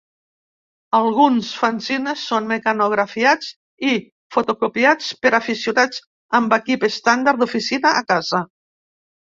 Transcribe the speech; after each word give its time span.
Alguns 0.99 1.51
fanzines 1.63 2.23
són 2.29 2.47
mecanografiats 2.53 3.51
i 3.91 3.95
fotocopiats 4.37 5.13
per 5.27 5.35
aficionats 5.43 6.03
amb 6.41 6.59
equip 6.61 6.89
estàndard 6.93 7.45
d'oficina 7.47 7.97
a 8.03 8.05
casa. 8.13 8.45